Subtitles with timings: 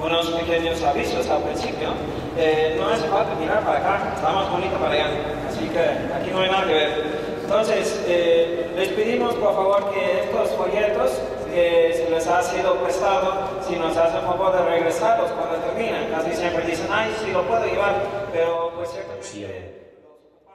[0.00, 1.88] unos pequeños avisos al principio.
[2.36, 5.06] Eh, no hace falta mirar para acá, está más bonito para allá,
[5.48, 5.80] así que
[6.14, 7.18] aquí no hay nada que ver.
[7.42, 11.20] Entonces, eh, les pedimos por favor que estos folletos
[11.52, 16.10] que se les ha sido prestado, si nos hacen favor de regresarlos cuando terminan.
[16.10, 17.94] Casi siempre dicen, ay, sí lo puedo llevar,
[18.32, 20.04] pero pues ciertamente...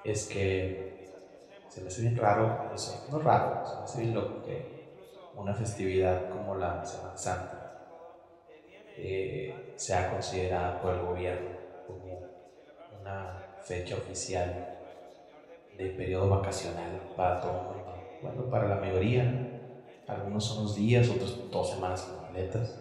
[0.03, 1.09] es que
[1.67, 4.83] se me hace bien raro, eso, no raro, se me hace bien loco que
[5.35, 7.62] una festividad como la Semana Santa
[8.97, 11.49] eh, sea considerada por el gobierno
[11.87, 12.21] como
[13.01, 14.79] una fecha oficial
[15.77, 17.93] de periodo vacacional para todo el mundo.
[18.21, 19.49] Bueno, para la mayoría,
[20.07, 22.79] algunos son unos días, otros dos semanas completas,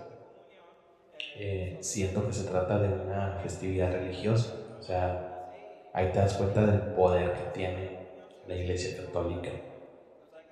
[1.36, 4.54] eh, siento que se trata de una festividad religiosa.
[4.78, 5.50] O sea,
[5.92, 7.98] ahí te das cuenta del poder que tiene
[8.46, 9.50] la Iglesia Católica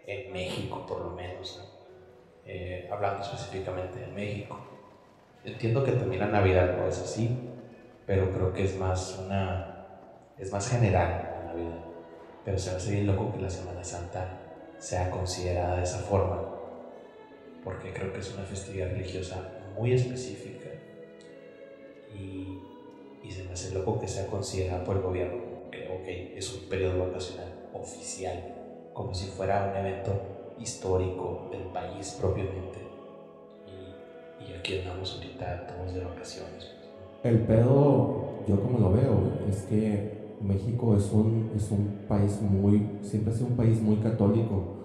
[0.06, 1.60] en México, por lo menos,
[2.46, 4.58] eh, hablando específicamente de México.
[5.44, 7.36] Entiendo que también la Navidad no es así,
[8.06, 9.66] pero creo que es más una
[10.38, 11.78] es más general la Navidad.
[12.44, 14.38] Pero se me hace bien loco que la Semana Santa
[14.78, 16.42] sea considerada de esa forma,
[17.62, 19.36] porque creo que es una festividad religiosa
[19.76, 20.70] muy específica
[22.14, 22.58] y,
[23.22, 26.68] y se me hace loco que sea considerada por el gobierno que okay, es un
[26.68, 30.12] periodo vacacional oficial, como si fuera un evento
[30.58, 32.89] histórico del país propiamente.
[34.58, 36.70] Aquí andamos ahorita todos de vacaciones.
[37.22, 42.98] El pedo, yo como lo veo, es que México es un, es un país muy,
[43.02, 44.76] siempre ha sido un país muy católico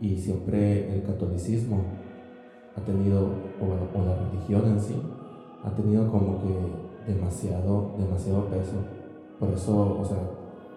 [0.00, 1.82] y siempre el catolicismo
[2.76, 3.22] ha tenido,
[3.60, 4.94] o, o la religión en sí,
[5.64, 8.76] ha tenido como que demasiado, demasiado peso.
[9.38, 10.18] Por eso, o sea,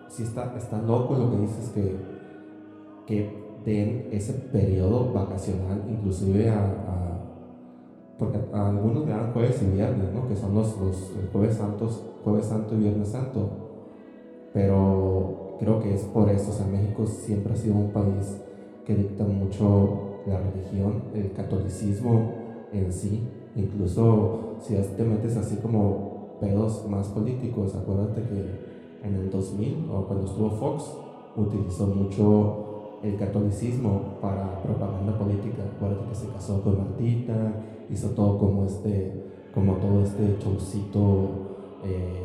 [0.09, 1.95] si está, está loco lo que dices que,
[3.05, 7.12] que den ese periodo vacacional, inclusive a,
[8.23, 10.27] porque algunos le dan jueves y viernes, ¿no?
[10.27, 10.95] que son los, los
[11.31, 13.49] jueves santos, jueves santo y viernes santo,
[14.53, 18.41] pero creo que es por eso, o sea, México siempre ha sido un país
[18.85, 22.31] que dicta mucho la religión, el catolicismo
[22.71, 29.29] en sí, incluso si te metes así como pedos más políticos, acuérdate que en el
[29.29, 30.95] 2000 o cuando estuvo Fox,
[31.35, 35.63] utilizó mucho el catolicismo para propaganda política.
[35.75, 37.33] Acuérdate que se casó con Martita,
[37.89, 39.23] hizo todo como este,
[39.53, 42.23] como todo este showcito eh,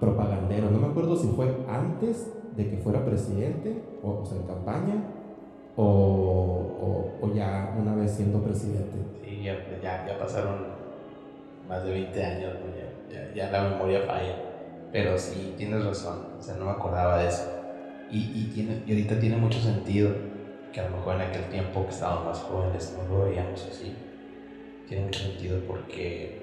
[0.00, 0.70] propagandero.
[0.70, 4.94] No me acuerdo si fue antes de que fuera presidente, o, sea, en campaña,
[5.76, 8.98] o, o, ya una vez siendo presidente.
[9.24, 10.66] Sí, ya, ya, pasaron
[11.68, 12.52] más de 20 años,
[13.10, 14.36] ya, ya la memoria falla.
[14.90, 17.44] Pero sí, tienes razón, o sea, no me acordaba de eso.
[18.10, 20.10] Y, y, tiene, y ahorita tiene mucho sentido
[20.72, 23.94] que a lo mejor en aquel tiempo que estábamos más jóvenes no lo veíamos así.
[24.88, 26.40] Tiene mucho sentido porque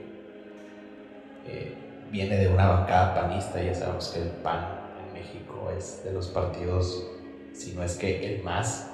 [1.48, 1.74] eh,
[2.12, 6.28] viene de una bancada panista, ya sabemos que el PAN en México es de los
[6.28, 7.08] partidos,
[7.54, 8.92] si no es que el más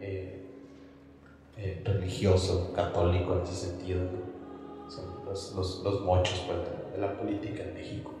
[0.00, 0.44] eh,
[1.56, 4.00] eh, religioso, católico en ese sentido.
[4.88, 6.58] Son los, los, los mochos pues,
[6.92, 8.12] de la política en México.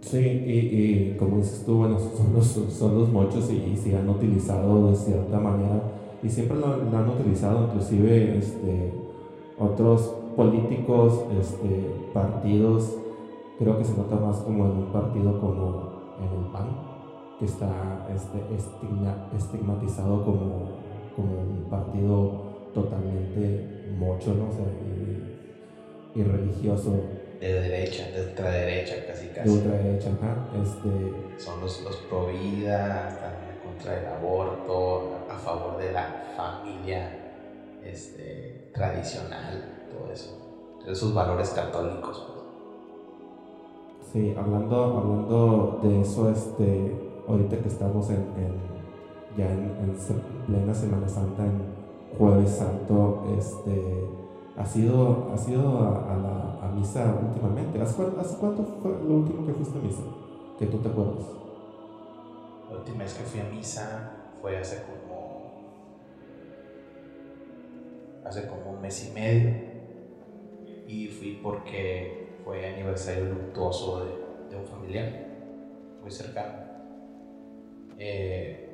[0.00, 4.90] Sí, y, como dices tú, bueno, son los, son los mochos y, se han utilizado
[4.90, 5.82] de cierta manera
[6.22, 8.92] y siempre lo, han utilizado, inclusive este,
[9.58, 12.96] otros políticos, este, partidos,
[13.58, 16.68] creo que se nota más como en un partido como en el PAN,
[17.38, 18.40] que está este,
[19.36, 20.70] estigmatizado como,
[21.14, 22.32] como un partido
[22.72, 24.48] totalmente mocho, ¿no?
[26.16, 26.92] y religioso
[27.40, 29.48] de derecha, de ultraderecha casi casi.
[29.48, 30.46] De ultraderecha, ajá.
[30.62, 31.42] Este...
[31.42, 33.32] Son los, los pro vida, están
[33.64, 37.23] contra el aborto, a favor de la familia
[37.84, 40.36] este, tradicional, todo eso.
[40.86, 42.26] Esos valores católicos.
[42.26, 44.12] Pues.
[44.12, 48.24] Sí, hablando, hablando de eso, este, ahorita que estamos en,
[49.36, 49.96] ya en, en
[50.46, 51.74] plena Semana Santa, en
[52.18, 54.04] Jueves Santo, este
[54.56, 57.80] ¿Has ido, has ido a, la, a misa últimamente?
[57.82, 60.02] ¿Hace, cuánto fue lo último que fuiste a misa?
[60.58, 61.24] Que tú te acuerdas.
[62.70, 65.13] La última vez que fui a misa fue hace como.
[68.24, 69.54] Hace como un mes y medio.
[70.86, 74.12] Y fui porque fue aniversario luctuoso de,
[74.50, 75.10] de un familiar
[76.02, 76.64] muy cercano.
[77.98, 78.64] Eh,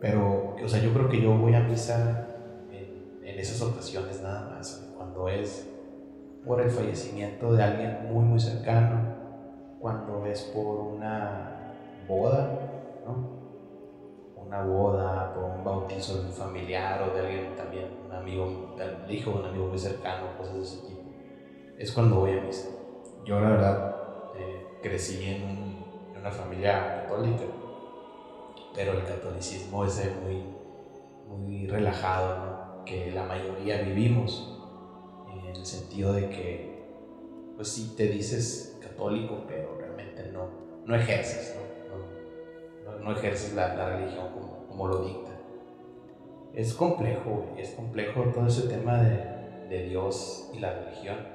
[0.00, 2.26] pero, o sea, yo creo que yo voy a misa
[2.70, 5.70] en, en esas ocasiones nada más cuando es
[6.44, 9.14] por el fallecimiento de alguien muy muy cercano,
[9.80, 11.74] cuando es por una
[12.06, 12.58] boda,
[13.06, 13.34] ¿no?
[14.46, 17.43] una boda, por un bautizo de un familiar o de alguien
[18.24, 21.02] amigo, el hijo de un amigo muy cercano, cosas de ese tipo.
[21.78, 22.68] Es cuando voy a misa.
[23.24, 23.96] yo la verdad
[24.36, 25.74] eh, crecí en,
[26.18, 27.42] una familia católica,
[28.74, 30.42] pero el catolicismo es muy,
[31.28, 34.58] muy relajado, que la mayoría vivimos,
[35.30, 36.82] en el sentido de que,
[37.56, 40.48] pues sí, te dices católico, pero realmente no,
[40.86, 41.54] no ejerces,
[41.90, 42.98] ¿no?
[43.00, 45.30] no, ejerces la, la religión como, como, lo dicta.
[46.54, 51.34] Es complejo, es complejo todo ese tema de, de Dios y la religión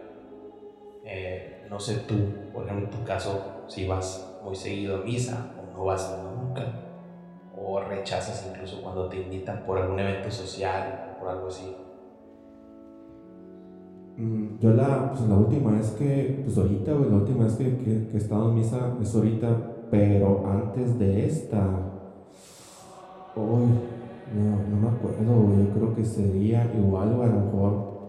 [1.11, 2.15] eh, no sé tú,
[2.53, 6.65] por ejemplo, en tu caso, si vas muy seguido a misa o no vas nunca,
[7.57, 11.75] o rechazas incluso cuando te invitan por algún evento social o por algo así.
[14.17, 18.09] Mm, yo la, pues la última vez que, pues ahorita, la última vez que, que,
[18.13, 19.47] he estado en misa es ahorita,
[19.89, 21.65] pero antes de esta,
[23.35, 23.69] uy,
[24.35, 27.99] no, no me acuerdo, yo creo que sería igual o a lo mejor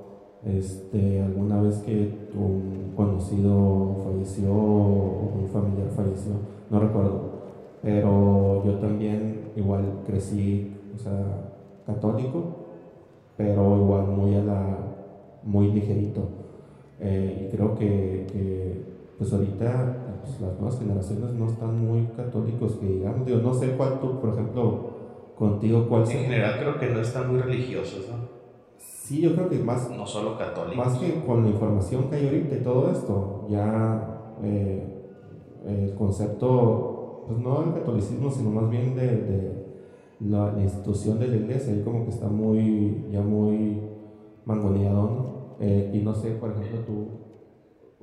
[0.44, 6.32] este, alguna vez que un conocido falleció o un familiar falleció,
[6.70, 7.30] no recuerdo,
[7.82, 11.52] pero yo también igual crecí, o sea,
[11.86, 12.56] católico,
[13.36, 14.78] pero igual muy a la,
[15.42, 16.28] muy ligerito.
[17.00, 18.84] Eh, y creo que, que,
[19.16, 23.70] pues ahorita pues las nuevas generaciones no están muy católicos, que digamos, digo, no sé
[23.76, 24.99] cuál tú, por ejemplo,
[25.40, 28.28] contigo, cuál En general creo que no están muy religiosos, ¿no?
[28.76, 29.90] Sí, yo creo que más...
[29.90, 30.76] No solo católicos.
[30.76, 34.86] Más que con la información que hay ahorita y todo esto, ya eh,
[35.66, 39.66] el concepto, pues no del catolicismo, sino más bien de, de
[40.20, 43.80] la, institución de la iglesia, ahí como que está muy, ya muy
[44.44, 45.56] mangoneado, ¿no?
[45.58, 47.06] Eh, y no sé, por ejemplo, tú,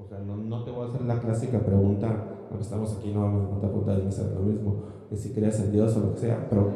[0.01, 2.07] o sea, no, no, te voy a hacer la clásica pregunta,
[2.49, 4.75] aunque estamos aquí, no vamos a preguntar de hacer lo mismo,
[5.07, 6.69] que si crees en Dios o lo que sea, pero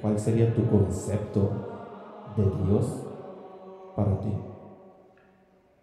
[0.00, 1.70] ¿cuál sería tu concepto
[2.36, 2.86] de Dios
[3.96, 4.32] para ti.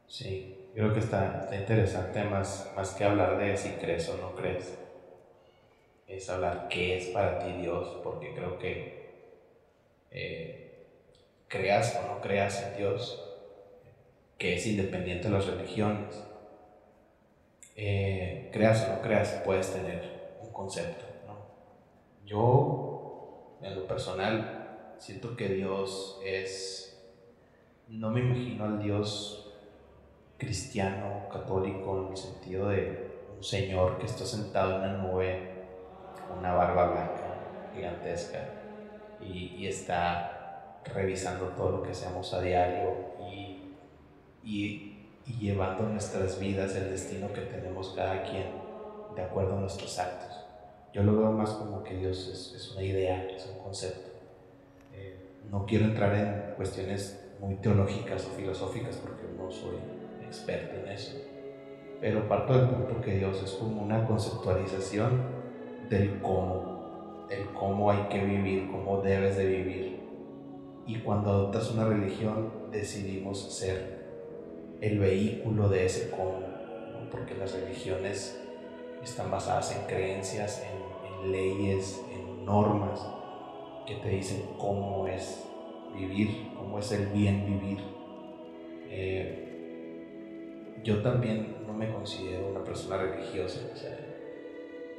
[0.08, 4.36] Sí, creo que está, está interesante más, más que hablar de si crees o no
[4.36, 4.78] crees.
[6.08, 9.08] Es hablar qué es para ti Dios, porque creo que
[10.12, 10.86] eh,
[11.48, 13.24] creas o no creas en Dios,
[14.38, 16.24] que es independiente de las religiones,
[17.76, 21.06] eh, creas o no creas, puedes tener un concepto.
[22.26, 22.87] Yo,
[23.62, 26.88] en lo personal, siento que Dios es
[27.90, 29.54] no me imagino al Dios
[30.38, 35.54] cristiano, católico, en el sentido de un señor que está sentado en una nube
[36.28, 37.28] con una barba blanca
[37.74, 38.40] gigantesca
[39.22, 42.94] y, está revisando todo lo que hacemos a diario
[43.32, 43.74] y,
[44.44, 44.94] y,
[45.40, 48.48] llevando nuestras vidas el destino que tenemos cada quien
[49.16, 50.47] de acuerdo a nuestros actos.
[50.98, 54.10] Yo lo veo más como que Dios es, una idea, es un concepto.
[54.96, 55.16] Eh,
[55.52, 59.76] no quiero entrar en cuestiones muy teológicas o filosóficas porque no soy
[60.26, 61.16] experto en eso.
[62.02, 65.22] Pero parto del punto que Dios es como una conceptualización
[65.88, 70.00] del cómo, el cómo hay que vivir, cómo debes de vivir.
[70.88, 74.04] Y cuando adoptas una religión decidimos ser
[74.82, 76.40] el vehículo de ese cómo,
[77.12, 78.47] porque las religiones
[79.04, 83.06] están basadas en creencias, en, leyes, en normas
[83.88, 85.46] que te dicen cómo es
[85.94, 87.84] vivir, cómo es el bien vivir.
[88.90, 93.62] Eh, yo también no me considero una persona religiosa,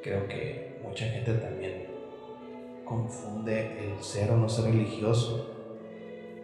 [0.02, 1.87] creo que mucha gente también
[2.85, 5.55] confunde el ser o no ser religioso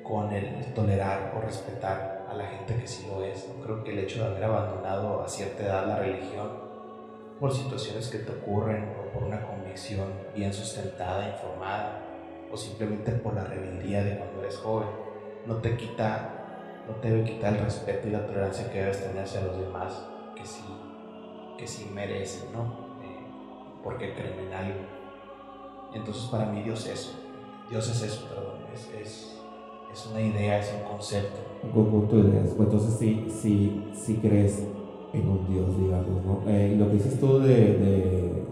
[0.03, 3.49] con el tolerar o respetar a la gente que sí lo es.
[3.63, 6.64] Creo que el hecho de haber abandonado a cierta edad la religión
[7.41, 12.01] por situaciones que te ocurren o por una convicción bien sustentada, informada,
[12.51, 14.89] o simplemente por la rebeldía de cuando eres joven,
[15.47, 19.25] no te quita, no te debe quitar el respeto y la tolerancia que debes tener
[19.25, 20.65] hacia los demás, que sí,
[21.59, 22.63] que sí merecen, ¿no?
[23.03, 23.27] Eh,
[23.83, 24.81] porque creen en algo.
[25.93, 27.13] Entonces para mí Dios es eso,
[27.69, 29.41] Dios es eso, perdón, es, es,
[29.93, 31.41] es una idea, es un concepto.
[31.63, 32.55] Un conjunto de ideas.
[32.59, 34.65] Entonces sí, sí, sí crees
[35.15, 36.43] en un Dios, digamos, ¿no?
[36.47, 38.45] Eh, lo que dices tú de, de,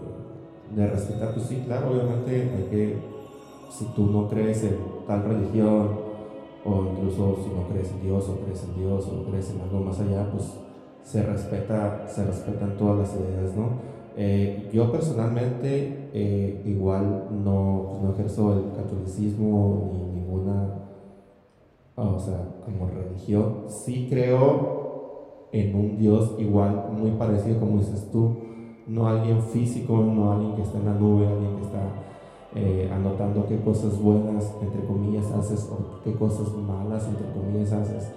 [0.75, 2.97] de respetar, pues sí, claro, obviamente hay que
[3.69, 4.77] si tú no crees en
[5.07, 5.89] tal religión,
[6.65, 9.79] o incluso si no crees en Dios, o crees en Dios, o crees en algo
[9.79, 10.53] más allá, pues
[11.03, 13.93] se respeta, se respetan todas las ideas, ¿no?
[14.15, 20.75] Eh, yo personalmente eh, igual no, pues, no ejerzo el catolicismo ni ninguna,
[21.95, 23.65] o sea, como religión.
[23.67, 24.82] Sí creo
[25.53, 28.35] en un Dios igual, muy parecido como dices tú,
[28.87, 31.81] no alguien físico, no alguien que está en la nube, alguien que está
[32.55, 38.11] eh, anotando qué cosas buenas, entre comillas, haces o qué cosas malas, entre comillas, haces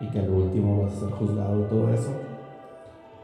[0.00, 2.10] y que al último vas a ser juzgado todo eso.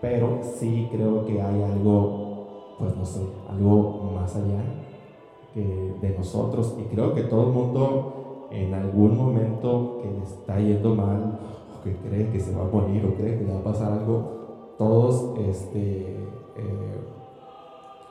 [0.01, 4.63] pero sí creo que hay algo, pues no sé, algo más allá
[5.55, 10.59] que de nosotros y creo que todo el mundo en algún momento que le está
[10.59, 11.39] yendo mal
[11.83, 14.75] que cree que se va a morir o cree que le va a pasar algo,
[14.79, 16.17] todos este,
[16.57, 16.93] eh,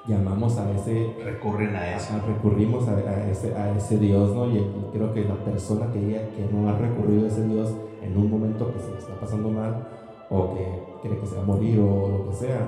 [0.07, 1.15] llamamos a ese...
[1.23, 2.13] Recurren a eso.
[2.25, 4.49] recurrimos a, ese, a ese Dios, ¿no?
[4.49, 8.17] Y, creo que la persona que diga que no ha recurrido a ese Dios en
[8.17, 9.87] un momento que se le está pasando mal
[10.29, 12.67] o que cree que se va a morir o lo que sea,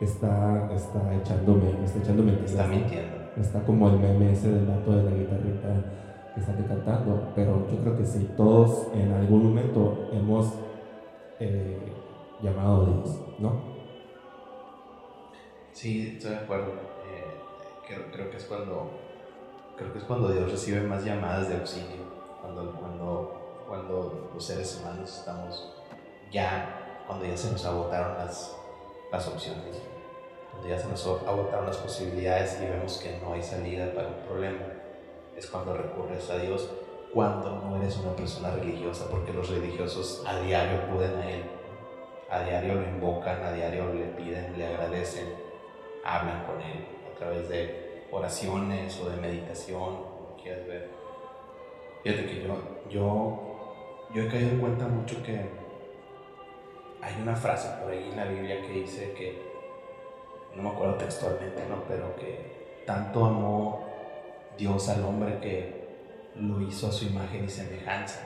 [0.00, 3.22] está, está echándome, está echándome Está mintiendo.
[3.36, 7.78] Está como el meme ese del dato de la guitarrita que está cantando, pero yo
[7.78, 10.54] creo que sí, todos en algún momento hemos
[11.38, 11.92] eh,
[12.40, 13.72] llamado a Dios, ¿no?
[15.72, 16.72] Sí, estoy de acuerdo.
[17.06, 17.40] Eh,
[17.86, 18.90] creo, creo, que es cuando
[19.76, 22.04] creo que es cuando Dios recibe más llamadas de auxilio,
[22.40, 25.74] cuando, cuando, cuando los seres humanos estamos
[26.30, 28.56] ya, cuando ya se nos agotaron las,
[29.10, 29.82] las opciones,
[30.50, 34.26] cuando ya se nos agotaron las posibilidades y vemos que no hay salida para un
[34.26, 34.81] problema,
[35.36, 36.70] es cuando recurres a Dios,
[37.12, 41.42] cuando no eres una persona religiosa, porque los religiosos a diario acuden a Él,
[42.30, 45.42] a diario lo invocan, a diario le piden, le agradecen
[46.04, 50.90] hablan con Él a través de oraciones o de meditación, como quieras ver.
[52.02, 52.56] Fíjate que yo,
[52.90, 55.40] yo, yo he caído en cuenta mucho que
[57.00, 59.52] hay una frase por ahí en la Biblia que dice que,
[60.54, 61.82] no me acuerdo textualmente, ¿no?
[61.88, 63.86] pero que tanto amó
[64.58, 65.82] Dios al hombre que
[66.36, 68.20] lo hizo a su imagen y semejanza.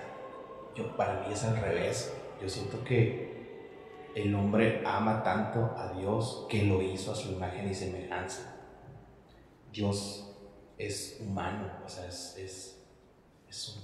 [0.75, 2.13] Yo, para mí es al revés.
[2.41, 3.37] Yo siento que
[4.15, 8.57] el hombre ama tanto a Dios que lo hizo a su imagen y semejanza.
[9.73, 10.35] Dios
[10.79, 12.77] es humano, o sea, es, es,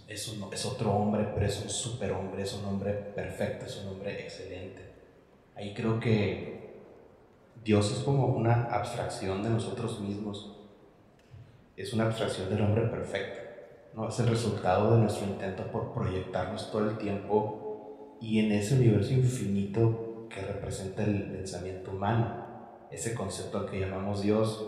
[0.08, 4.92] es, otro hombre, pero es un superhombre, es un hombre perfecto, es un hombre excelente.
[5.54, 6.80] Ahí creo que
[7.62, 10.56] Dios es como una abstracción de nosotros mismos,
[11.76, 13.40] es una abstracción del hombre perfecto,
[13.94, 14.08] ¿no?
[14.08, 19.12] es el resultado de nuestro intento por proyectarnos todo el tiempo y en ese universo
[19.12, 22.86] infinito que representa el pensamiento humano.
[22.90, 24.64] Ese concepto que llamamos Dios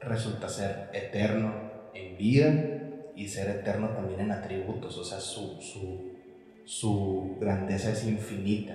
[0.00, 1.52] resulta ser eterno
[1.94, 6.12] en vida y ser eterno también en atributos, o sea, su, su,
[6.64, 8.74] su grandeza es infinita.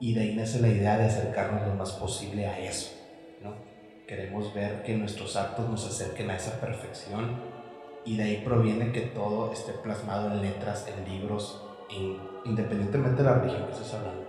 [0.00, 2.90] Y de ahí nace la idea de acercarnos lo más posible a eso.
[3.42, 3.54] ¿no?
[4.06, 7.40] Queremos ver que nuestros actos nos acerquen a esa perfección
[8.04, 11.60] y de ahí proviene que todo esté plasmado en letras, en libros,
[12.44, 14.22] independientemente de la religión que estés hablando.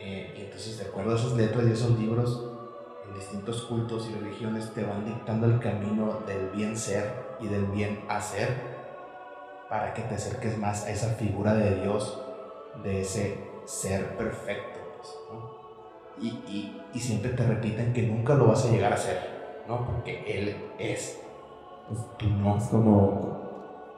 [0.00, 2.50] Eh, y entonces, de acuerdo a esas letras y esos libros,
[3.06, 7.66] en distintos cultos y religiones te van dictando el camino del bien ser y del
[7.66, 8.48] bien hacer
[9.68, 12.20] para que te acerques más a esa figura de Dios,
[12.82, 14.80] de ese ser perfecto.
[14.96, 15.57] Pues,
[16.20, 19.18] y, y, y, siempre te repiten que nunca lo vas a llegar a ser,
[19.68, 19.86] ¿no?
[19.86, 21.20] porque Él es.
[22.18, 22.56] Tú no.
[22.56, 23.38] Es como,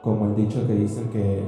[0.01, 1.43] como el dicho que dicen que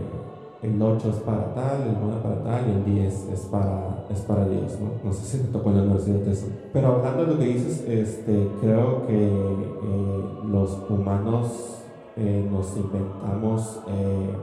[0.63, 4.22] el 8 es para tal, el 9 para tal y el 10 es para, es
[4.22, 4.92] para Dios, ¿no?
[5.03, 6.48] No sé si te tocó en la universidad eso.
[6.72, 11.82] Pero hablando de lo que dices, este, creo que eh, los humanos
[12.15, 14.34] eh, nos inventamos eh,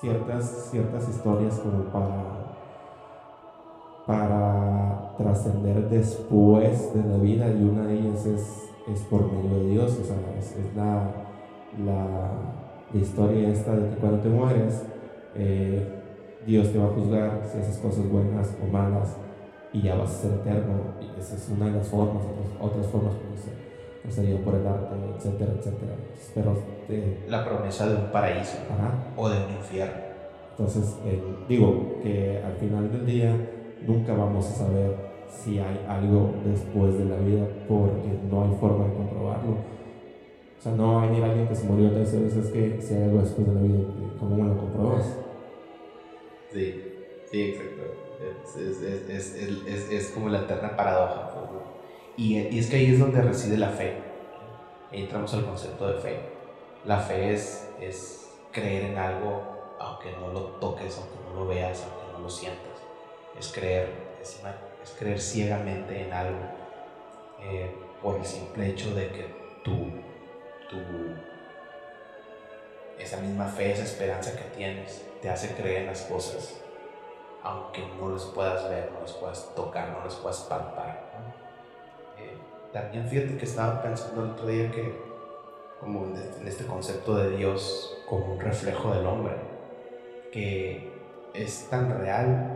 [0.00, 2.55] ciertas, ciertas historias como para,
[4.06, 9.70] para trascender después de la vida y una de ellas es, es por medio de
[9.70, 11.12] Dios, o sea, es, la,
[11.84, 12.30] la,
[12.92, 14.84] la historia esta de que cuando te mueres,
[15.34, 15.92] eh,
[16.46, 19.16] Dios te va a juzgar si haces cosas buenas o malas
[19.72, 20.74] y ya vas a ser eterno.
[21.00, 22.22] Y esa es una de las formas,
[22.60, 25.92] otras, formas como se, sería por el arte, etcétera, etcétera.
[26.32, 26.56] Pero
[27.28, 28.58] la promesa de un paraíso
[29.16, 30.06] o de un infierno.
[30.52, 33.36] Entonces, eh, digo que al final del día
[33.82, 34.94] nunca vamos a saber
[35.28, 39.52] si hay algo después de la vida porque no hay forma de comprobarlo.
[40.58, 43.20] O sea, no hay ni alguien que se murió tres veces que si hay algo
[43.20, 43.84] después de la vida,
[44.18, 45.18] ¿cómo me lo comprobas?
[46.52, 46.82] Sí,
[47.30, 47.82] sí, exacto.
[49.90, 51.32] Es, como la eterna paradoja.
[52.16, 53.94] Y, es que ahí es donde reside la fe.
[54.92, 56.16] entramos al concepto de fe.
[56.86, 61.84] La fe es, es creer en algo aunque no lo toques, aunque no lo veas,
[61.84, 62.75] aunque no lo sientas.
[63.38, 63.88] Es creer,
[64.20, 64.40] es,
[64.98, 66.40] creer ciegamente en algo
[67.40, 67.70] eh,
[68.02, 69.90] por el simple hecho de que tú,
[70.70, 70.78] tú,
[72.98, 76.54] esa misma fe, esa esperanza que tienes, te hace creer en las cosas,
[77.42, 81.10] aunque no las puedas ver, no las puedas tocar, no las puedas palpar.
[82.18, 82.36] Eh,
[82.72, 84.98] también fíjate que estaba pensando el otro día que,
[85.80, 89.34] como en este concepto de Dios como un reflejo del hombre,
[90.32, 90.92] que
[91.34, 92.55] es tan real,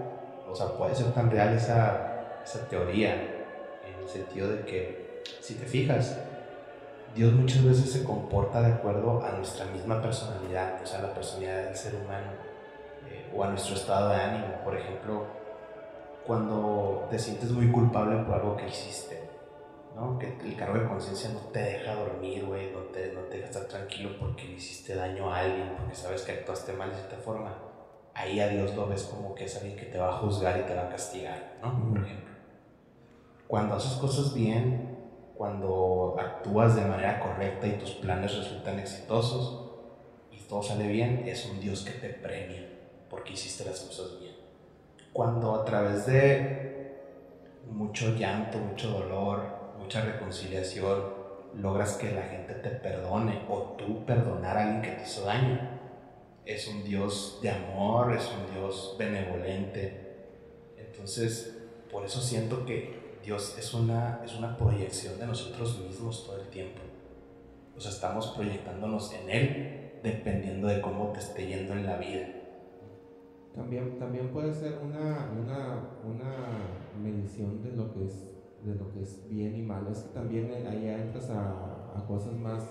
[0.51, 5.55] o sea, puede ser tan real esa, esa teoría en el sentido de que, si
[5.55, 6.19] te fijas,
[7.15, 11.65] Dios muchas veces se comporta de acuerdo a nuestra misma personalidad, o sea, la personalidad
[11.65, 12.33] del ser humano
[13.09, 14.47] eh, o a nuestro estado de ánimo.
[14.65, 15.27] Por ejemplo,
[16.27, 19.29] cuando te sientes muy culpable por algo que hiciste,
[19.97, 20.19] ¿no?
[20.19, 23.49] Que el cargo de conciencia no te deja dormir, güey, no te, no te deja
[23.49, 27.17] estar tranquilo porque le hiciste daño a alguien, porque sabes que actuaste mal de cierta
[27.17, 27.70] forma.
[28.21, 30.65] Ahí a Dios lo ves como que es alguien que te va a juzgar y
[30.65, 31.89] te va a castigar, ¿no?
[31.89, 32.35] Por ejemplo.
[33.49, 34.99] Cuando haces cosas bien,
[35.35, 39.71] cuando actúas de manera correcta y tus planes resultan exitosos
[40.31, 42.69] y todo sale bien, es un Dios que te premia
[43.09, 44.35] porque hiciste las cosas bien.
[45.15, 47.01] Cuando a través de
[47.71, 49.45] mucho llanto, mucho dolor,
[49.79, 51.21] mucha reconciliación,
[51.55, 55.80] logras que la gente te perdone o tú perdonar a alguien que te hizo daño,
[56.45, 60.11] es un Dios de amor, es un Dios benevolente.
[60.77, 61.59] Entonces,
[61.91, 66.49] por eso siento que Dios es una, es una proyección de nosotros mismos todo el
[66.49, 66.81] tiempo.
[67.77, 72.27] O sea, estamos proyectándonos en Él dependiendo de cómo te esté yendo en la vida.
[73.55, 78.31] También, también puede ser una, una, una medición de lo, que es,
[78.65, 79.87] de lo que es bien y mal.
[79.91, 82.65] Es que también ahí entras a, a cosas más,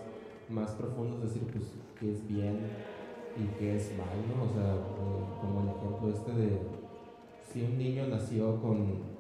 [0.48, 2.68] más profundas, decir, pues, qué es bien
[3.38, 4.43] y qué es mal, ¿no?
[4.43, 6.59] O sea, eh, como el ejemplo este de
[7.51, 9.19] si un niño nació con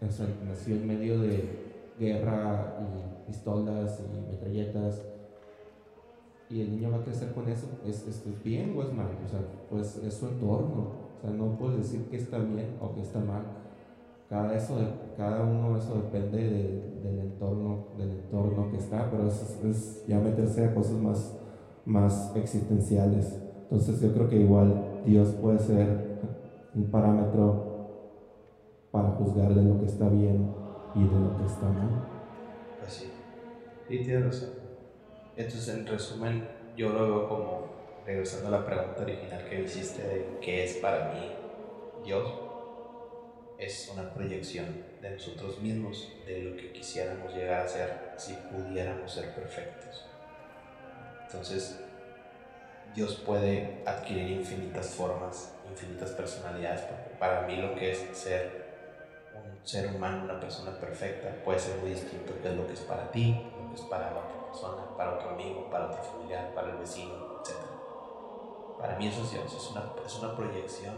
[0.00, 5.02] nació en medio de guerra y pistolas y metralletas
[6.48, 9.10] y el niño va a crecer con eso, ¿es, es bien o es mal?
[9.24, 9.40] O sea,
[9.70, 13.20] pues es su entorno, o sea, no puedes decir que está bien o que está
[13.20, 13.44] mal.
[14.28, 14.76] Cada, eso,
[15.16, 16.38] cada uno eso depende
[17.02, 21.38] del entorno, del entorno que está, pero es, es ya meterse a cosas más,
[21.84, 23.40] más existenciales.
[23.70, 26.18] Entonces yo creo que igual Dios puede ser
[26.74, 27.70] un parámetro
[28.90, 30.52] para juzgar de lo que está bien
[30.96, 32.04] y de lo que está mal.
[32.80, 33.12] Pues sí,
[33.88, 34.50] y tienes razón.
[35.36, 37.66] Entonces, en resumen, yo lo veo como,
[38.04, 41.30] regresando a la pregunta original que hiciste de qué es para mí
[42.04, 42.28] Dios,
[43.56, 44.66] es una proyección
[45.00, 50.06] de nosotros mismos, de lo que quisiéramos llegar a ser si pudiéramos ser perfectos.
[51.26, 51.78] Entonces,
[52.94, 56.82] Dios puede adquirir infinitas formas, infinitas personalidades,
[57.18, 58.70] para mí lo que es ser
[59.34, 63.10] un ser humano, una persona perfecta, puede ser muy distinto de lo que es para
[63.10, 66.78] ti, lo que es para otra persona, para otro amigo, para otro familiar, para el
[66.78, 67.54] vecino, etc.
[68.78, 70.94] Para mí eso es Dios, es una, es una proyección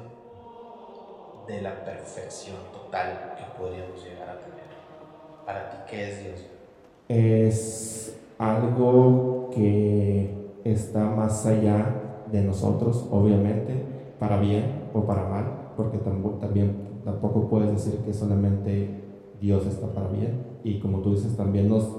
[1.46, 4.62] de la perfección total que podríamos llegar a tener.
[5.44, 6.40] Para ti, ¿qué es Dios?
[7.08, 13.84] Es algo que está más allá de nosotros, obviamente,
[14.18, 19.02] para bien o para mal, porque también tampoco puedes decir que solamente
[19.40, 20.46] Dios está para bien.
[20.64, 21.90] Y como tú dices, también nos,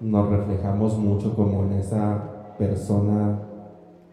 [0.00, 3.40] nos reflejamos mucho como en esa persona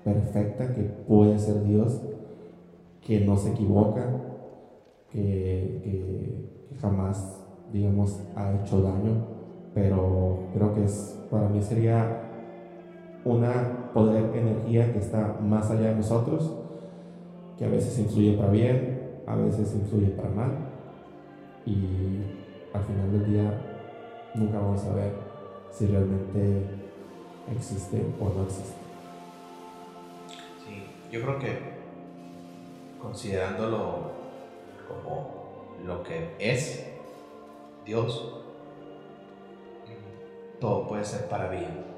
[0.03, 2.01] perfecta que puede ser Dios,
[3.01, 4.05] que no se equivoca,
[5.11, 9.27] que, que, jamás, digamos, ha hecho daño.
[9.73, 12.30] Pero creo que es, para mí sería
[13.25, 16.55] una poder, energía que está más allá de nosotros,
[17.57, 20.51] que a veces influye para bien, a veces influye para mal
[21.65, 21.77] y
[22.73, 23.61] al final del día
[24.33, 25.13] nunca vamos a ver
[25.71, 26.63] si realmente
[27.51, 28.75] existe o no existe.
[30.65, 31.59] Sí, yo creo que
[33.01, 34.11] considerándolo
[34.87, 36.87] como lo que es
[37.85, 38.37] Dios,
[40.59, 41.90] todo puede ser para bien.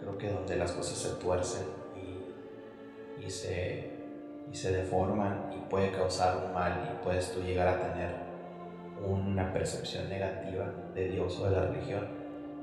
[0.00, 1.64] Creo que donde las cosas se tuercen
[1.96, 4.00] y, y se
[4.50, 8.10] y se deforman y puede causar un mal y puedes tú llegar a tener
[9.06, 12.08] una percepción negativa de Dios o de la religión,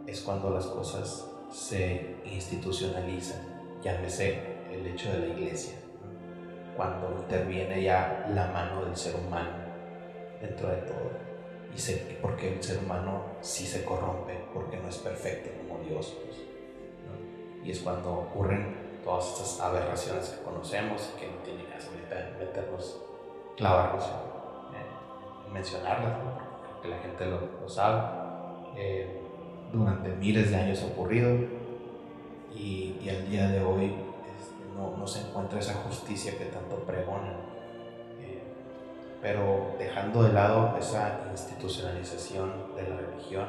[0.05, 3.39] es cuando las cosas se institucionalizan,
[3.81, 4.39] llámese
[4.71, 5.75] el hecho de la iglesia,
[6.75, 9.49] cuando interviene ya la mano del ser humano
[10.41, 11.27] dentro de todo.
[11.73, 16.17] Y sé porque el ser humano sí se corrompe, porque no es perfecto como Dios.
[16.25, 16.46] Pues,
[17.67, 21.91] y es cuando ocurren todas estas aberraciones que conocemos y que no tiene caso
[22.39, 23.01] meternos,
[23.57, 26.17] clavarnos en, mencionarlas,
[26.71, 28.01] porque la gente lo, sabe.
[28.77, 29.21] Eh,
[29.73, 31.35] durante miles de años ha ocurrido
[32.55, 36.77] y, y al día de hoy este, no, no, se encuentra esa justicia que tanto
[36.85, 37.35] pregonan.
[38.21, 38.43] Eh,
[39.21, 43.45] pero dejando de lado esa institucionalización de la religión,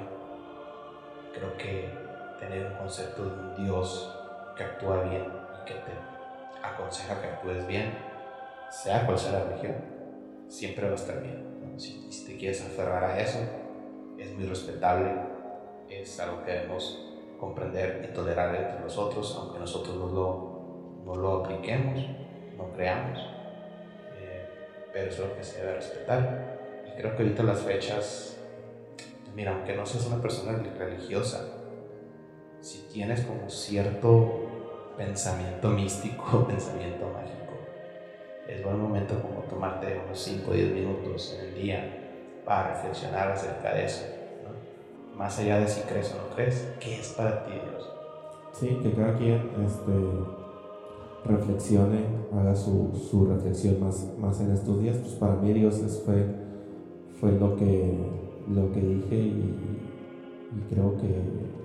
[1.33, 2.08] creo que
[2.39, 4.15] tener un concepto de un Dios
[4.57, 5.93] que actúa bien que te
[6.63, 7.93] aconseja que actúes bien,
[8.71, 9.77] sea cual sea la religión,
[10.49, 11.47] siempre va a estar bien.
[11.77, 13.39] Si, te quieres aferrar a eso,
[14.19, 15.13] es muy respetable,
[15.89, 17.05] es algo que debemos
[17.39, 22.01] comprender y tolerar entre nosotros, aunque nosotros no lo, no lo apliquemos,
[22.57, 23.19] no creamos,
[24.17, 24.49] eh,
[24.93, 26.59] pero es algo que se debe respetar.
[26.87, 28.41] Y creo que ahorita las fechas,
[29.35, 31.58] mira, aunque no seas una persona religiosa,
[32.61, 34.49] si tienes como cierto
[34.97, 37.55] pensamiento místico, pensamiento mágico,
[38.49, 43.31] es buen momento como tomarte unos 5 o 10 minutos en el día para reflexionar
[43.31, 44.05] acerca de eso.
[45.15, 47.91] Más allá de si crees o no crees, ¿qué es para ti Dios?
[48.53, 49.93] Sí, que cada quien este,
[51.25, 54.97] reflexione, haga su, su, reflexión más, más en estos días.
[54.97, 56.25] Pues para mí Dios fue,
[57.21, 57.95] fue lo, que,
[58.49, 59.55] lo que dije y
[60.71, 61.58] creo que,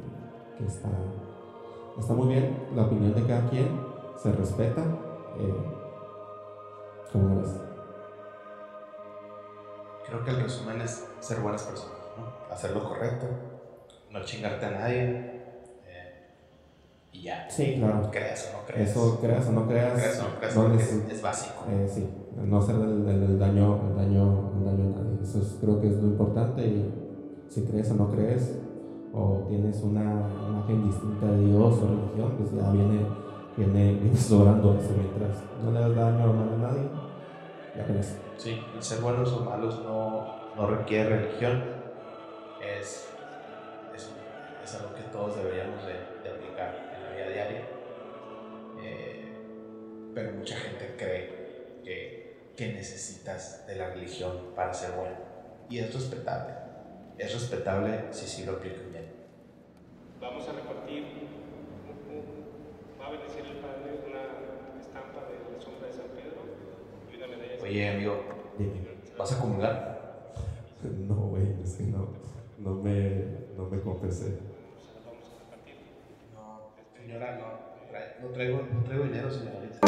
[0.57, 0.89] que, está,
[1.99, 2.67] está muy bien.
[2.75, 3.67] La opinión de cada quien
[4.17, 4.81] se respeta.
[5.39, 5.53] Eh,
[7.11, 7.49] ¿Cómo ves?
[10.07, 12.53] Creo que el resumen es ser buenas personas, ¿no?
[12.53, 13.25] hacer lo correcto,
[14.11, 15.01] no chingarte a nadie
[15.87, 16.29] eh,
[17.11, 17.49] y ya.
[17.49, 18.09] Sí, claro.
[18.11, 18.89] Creas o no creas.
[18.89, 19.93] Eso, creas o no creas.
[19.93, 21.65] Creas o no creas, no es, es, básico.
[21.69, 25.23] Eh, sí, no hacer el, el, el, daño, el, daño, el daño a nadie.
[25.23, 26.93] Eso es, creo que es lo importante y
[27.49, 28.59] si crees o no crees
[29.13, 33.05] o tienes una imagen distinta de Dios o religión, pues ya viene,
[33.55, 37.03] viene, viene sobrando eso mientras no le das daño o mal a nadie
[38.37, 41.63] Sí, el ser buenos o malos no, no requiere religión,
[42.61, 43.09] es,
[43.95, 44.09] es,
[44.63, 47.61] es, algo que todos deberíamos de, de aplicar en la vida diaria.
[48.79, 49.33] Eh,
[50.13, 55.15] pero mucha gente cree que, que necesitas de la religión para ser bueno.
[55.69, 56.62] Y es respetable.
[57.17, 59.05] Es respetable si sí lo aplican bien.
[60.19, 61.05] Vamos a repartir,
[62.99, 66.41] va a bendecir el Padre una estampa de la sombra de San Pedro
[67.61, 68.23] Oye, amigo,
[69.17, 69.93] ¿vas a comulgar?
[70.83, 72.09] No, güey, es que no,
[72.57, 73.23] no me,
[73.55, 74.37] no me confesé.
[76.33, 79.79] No, señora, no, no traigo, no traigo dinero, señorita.